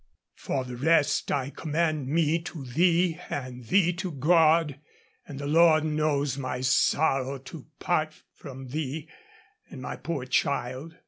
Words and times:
For 0.33 0.63
the 0.65 0.77
rest 0.77 1.31
I 1.31 1.51
commend 1.51 2.07
me 2.07 2.39
to 2.39 2.65
thee, 2.65 3.19
and 3.29 3.65
thee 3.67 3.93
to 3.97 4.09
God, 4.11 4.79
and 5.27 5.37
the 5.37 5.45
Lord 5.45 5.83
knows 5.85 6.39
my 6.39 6.61
sorrow 6.61 7.37
to 7.37 7.67
part 7.77 8.23
from 8.33 8.69
thee 8.69 9.07
and 9.69 9.79
my 9.79 9.95
poor 9.97 10.25
child. 10.25 10.95